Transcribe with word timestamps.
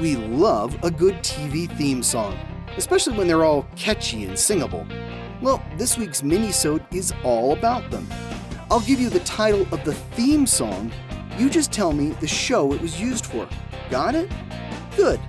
We 0.00 0.16
love 0.16 0.82
a 0.82 0.90
good 0.90 1.16
TV 1.16 1.70
theme 1.76 2.02
song, 2.02 2.38
especially 2.78 3.18
when 3.18 3.28
they're 3.28 3.44
all 3.44 3.66
catchy 3.76 4.24
and 4.24 4.38
singable. 4.38 4.86
Well, 5.42 5.62
this 5.76 5.98
week's 5.98 6.22
mini-sode 6.22 6.86
is 6.90 7.12
all 7.22 7.52
about 7.52 7.90
them. 7.90 8.08
I'll 8.70 8.80
give 8.80 8.98
you 8.98 9.10
the 9.10 9.20
title 9.20 9.66
of 9.72 9.84
the 9.84 9.92
theme 9.92 10.46
song. 10.46 10.90
You 11.36 11.50
just 11.50 11.70
tell 11.70 11.92
me 11.92 12.12
the 12.12 12.26
show 12.26 12.72
it 12.72 12.80
was 12.80 12.98
used 12.98 13.26
for. 13.26 13.46
Got 13.90 14.14
it? 14.14 14.30
Good. 14.96 15.20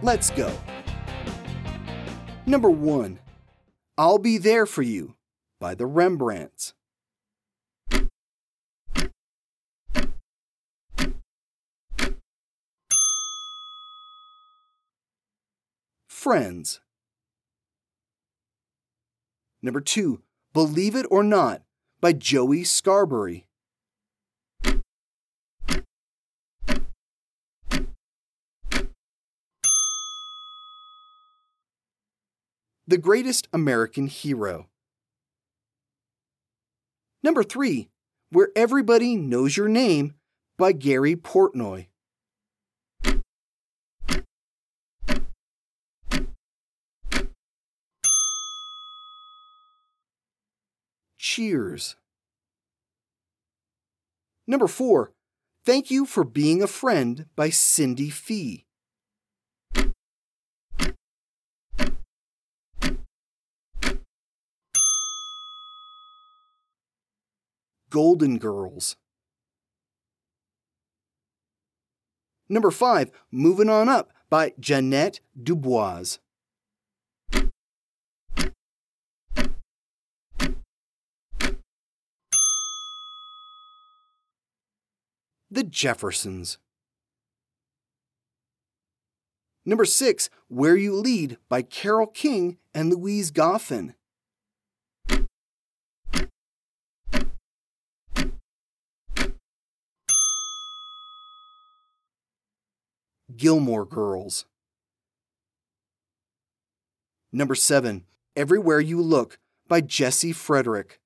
Let's 0.00 0.30
go. 0.30 0.50
Number 2.46 2.70
1. 2.70 3.18
I'll 3.98 4.18
Be 4.18 4.38
There 4.38 4.64
for 4.64 4.82
You 4.82 5.16
by 5.60 5.74
the 5.74 5.84
Rembrandts. 5.84 6.72
Friends. 16.26 16.80
Number 19.62 19.80
2. 19.80 20.22
Believe 20.52 20.96
It 20.96 21.06
or 21.08 21.22
Not 21.22 21.62
by 22.00 22.14
Joey 22.14 22.62
Scarbury. 22.62 23.44
The 32.88 32.98
Greatest 33.00 33.46
American 33.52 34.08
Hero. 34.08 34.66
Number 37.22 37.44
3. 37.44 37.88
Where 38.30 38.48
Everybody 38.56 39.14
Knows 39.14 39.56
Your 39.56 39.68
Name 39.68 40.14
by 40.58 40.72
Gary 40.72 41.14
Portnoy. 41.14 41.86
Cheers. 51.36 51.96
Number 54.46 54.66
4. 54.66 55.12
Thank 55.66 55.90
You 55.90 56.06
for 56.06 56.24
Being 56.24 56.62
a 56.62 56.66
Friend 56.66 57.26
by 57.36 57.50
Cindy 57.50 58.08
Fee. 58.08 58.64
Golden 67.90 68.38
Girls. 68.38 68.96
Number 72.48 72.70
5. 72.70 73.10
Moving 73.30 73.68
On 73.68 73.90
Up 73.90 74.10
by 74.30 74.54
Ja'Net 74.58 75.20
DuBois. 75.38 76.18
The 85.50 85.62
Jeffersons. 85.62 86.58
Number 89.64 89.84
6. 89.84 90.28
Where 90.48 90.76
You 90.76 90.94
Lead 90.94 91.38
by 91.48 91.62
Carole 91.62 92.08
King 92.08 92.58
and 92.74 92.92
Louise 92.92 93.30
Goffin. 93.30 93.94
Gilmore 103.36 103.84
Girls. 103.84 104.46
Number 107.32 107.54
7. 107.54 108.04
Everywhere 108.34 108.80
You 108.80 109.00
Look 109.00 109.38
by 109.68 109.80
Jesse 109.80 110.32
Frederick. 110.32 111.00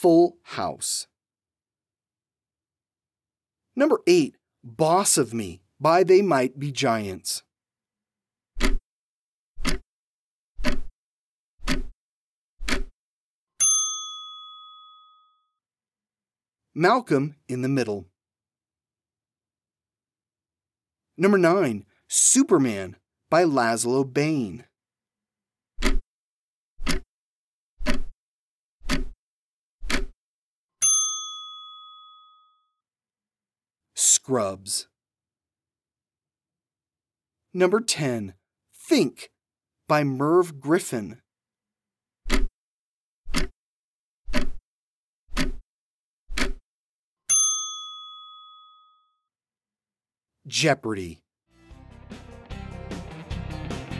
Full 0.00 0.38
House. 0.44 1.08
Number 3.76 4.00
8. 4.06 4.34
Boss 4.64 5.18
of 5.18 5.34
Me 5.34 5.60
by 5.78 6.04
They 6.04 6.22
Might 6.22 6.58
Be 6.58 6.72
Giants. 6.72 7.42
Malcolm 16.74 17.36
in 17.46 17.60
the 17.60 17.68
Middle. 17.68 18.06
Number 21.18 21.36
9. 21.36 21.84
Superman 22.08 22.96
by 23.28 23.44
Lazlo 23.44 24.10
Bane. 24.10 24.64
Number 37.52 37.80
10. 37.80 38.34
Think 38.72 39.30
by 39.88 40.04
Merv 40.04 40.60
Griffin. 40.60 41.20
Jeopardy. 50.46 51.22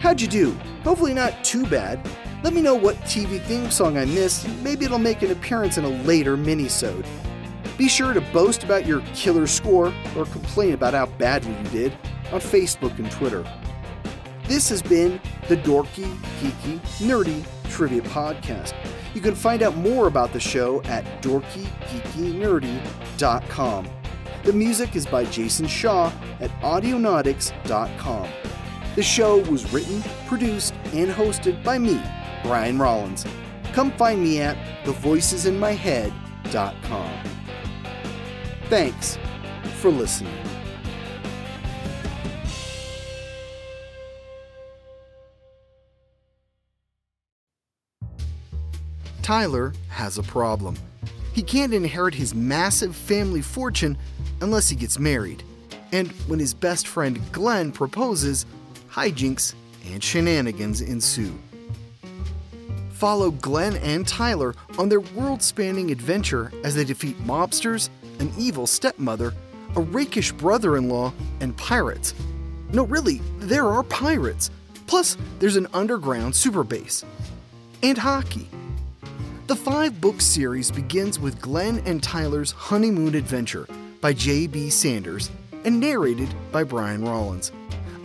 How'd 0.00 0.20
you 0.20 0.28
do? 0.28 0.52
Hopefully 0.82 1.14
not 1.14 1.44
too 1.44 1.66
bad. 1.66 2.00
Let 2.42 2.52
me 2.52 2.60
know 2.60 2.74
what 2.74 2.96
TV 3.02 3.40
theme 3.42 3.70
song 3.70 3.96
I 3.96 4.04
missed, 4.04 4.46
maybe 4.62 4.84
it'll 4.84 4.98
make 4.98 5.22
an 5.22 5.30
appearance 5.30 5.78
in 5.78 5.84
a 5.84 5.88
later 5.88 6.36
mini-sode. 6.36 7.06
Be 7.76 7.88
sure 7.88 8.12
to 8.12 8.20
boast 8.20 8.62
about 8.62 8.86
your 8.86 9.00
killer 9.14 9.46
score 9.46 9.92
or 10.16 10.26
complain 10.26 10.74
about 10.74 10.94
how 10.94 11.06
badly 11.06 11.56
you 11.56 11.64
did 11.70 11.92
on 12.32 12.40
Facebook 12.40 12.98
and 12.98 13.10
Twitter. 13.10 13.44
This 14.44 14.68
has 14.68 14.82
been 14.82 15.20
the 15.48 15.56
Dorky, 15.56 16.04
Geeky, 16.40 16.78
Nerdy 16.98 17.44
Trivia 17.70 18.02
Podcast. 18.02 18.74
You 19.14 19.20
can 19.20 19.34
find 19.34 19.62
out 19.62 19.76
more 19.76 20.06
about 20.06 20.32
the 20.32 20.40
show 20.40 20.82
at 20.84 21.04
dorkygeekynerdy.com. 21.22 23.88
The 24.44 24.52
music 24.52 24.94
is 24.94 25.06
by 25.06 25.24
Jason 25.24 25.66
Shaw 25.66 26.12
at 26.40 26.50
Audionautix.com. 26.60 28.28
The 28.94 29.02
show 29.02 29.38
was 29.50 29.72
written, 29.72 30.04
produced, 30.26 30.74
and 30.92 31.10
hosted 31.10 31.64
by 31.64 31.78
me, 31.78 32.00
Brian 32.42 32.78
Rollins. 32.78 33.24
Come 33.72 33.90
find 33.92 34.22
me 34.22 34.40
at 34.40 34.58
thevoicesinmyhead.com. 34.84 37.33
Thanks 38.76 39.18
for 39.76 39.88
listening. 39.88 40.34
Tyler 49.22 49.72
has 49.90 50.18
a 50.18 50.24
problem. 50.24 50.76
He 51.34 51.40
can't 51.40 51.72
inherit 51.72 52.14
his 52.14 52.34
massive 52.34 52.96
family 52.96 53.42
fortune 53.42 53.96
unless 54.40 54.68
he 54.68 54.74
gets 54.74 54.98
married. 54.98 55.44
And 55.92 56.08
when 56.26 56.40
his 56.40 56.52
best 56.52 56.88
friend 56.88 57.20
Glenn 57.30 57.70
proposes, 57.70 58.44
hijinks 58.90 59.54
and 59.92 60.02
shenanigans 60.02 60.80
ensue. 60.80 61.38
Follow 62.90 63.30
Glenn 63.30 63.76
and 63.76 64.04
Tyler 64.04 64.56
on 64.78 64.88
their 64.88 64.98
world 64.98 65.44
spanning 65.44 65.92
adventure 65.92 66.50
as 66.64 66.74
they 66.74 66.82
defeat 66.82 67.16
mobsters, 67.24 67.88
an 68.24 68.32
evil 68.38 68.66
stepmother, 68.66 69.34
a 69.76 69.80
rakish 69.80 70.32
brother 70.32 70.76
in 70.76 70.88
law, 70.88 71.12
and 71.40 71.56
pirates. 71.56 72.14
No, 72.72 72.84
really, 72.84 73.20
there 73.38 73.66
are 73.66 73.82
pirates. 73.82 74.50
Plus, 74.86 75.16
there's 75.38 75.56
an 75.56 75.68
underground 75.74 76.34
super 76.34 76.64
base. 76.64 77.04
And 77.82 77.98
hockey. 77.98 78.48
The 79.46 79.56
five 79.56 80.00
book 80.00 80.22
series 80.22 80.70
begins 80.70 81.20
with 81.20 81.40
Glenn 81.40 81.82
and 81.84 82.02
Tyler's 82.02 82.50
honeymoon 82.50 83.14
adventure 83.14 83.68
by 84.00 84.14
J.B. 84.14 84.70
Sanders 84.70 85.30
and 85.64 85.78
narrated 85.78 86.34
by 86.50 86.64
Brian 86.64 87.04
Rollins. 87.04 87.52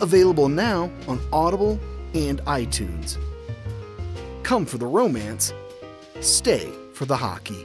Available 0.02 0.48
now 0.48 0.90
on 1.08 1.18
Audible 1.32 1.80
and 2.12 2.40
iTunes. 2.42 3.16
Come 4.42 4.66
for 4.66 4.76
the 4.76 4.86
romance, 4.86 5.52
stay 6.20 6.70
for 6.92 7.06
the 7.06 7.16
hockey. 7.16 7.64